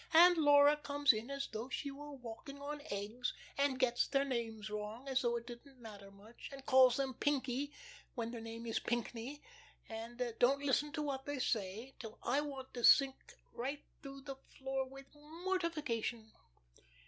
And 0.15 0.35
Laura 0.35 0.77
comes 0.77 1.13
in 1.13 1.29
as 1.29 1.47
though 1.51 1.69
she 1.69 1.91
were 1.91 2.13
walking 2.13 2.59
on 2.59 2.81
eggs, 2.89 3.33
and 3.55 3.77
gets 3.77 4.07
their 4.07 4.25
names 4.25 4.67
wrong, 4.67 5.07
as 5.07 5.21
though 5.21 5.35
it 5.37 5.45
didn't 5.45 5.79
much 5.79 6.01
matter, 6.01 6.11
and 6.51 6.65
calls 6.65 6.95
them 6.95 7.13
Pinky 7.13 7.71
when 8.15 8.31
their 8.31 8.41
name 8.41 8.65
is 8.65 8.79
Pinckney, 8.79 9.43
and 9.87 10.19
don't 10.39 10.63
listen 10.65 10.91
to 10.93 11.03
what 11.03 11.27
they 11.27 11.37
say, 11.37 11.93
till 11.99 12.17
I 12.23 12.41
want 12.41 12.73
to 12.73 12.83
sink 12.83 13.35
right 13.53 13.83
through 14.01 14.21
the 14.21 14.37
floor 14.57 14.89
with 14.89 15.05
mortification." 15.13 16.31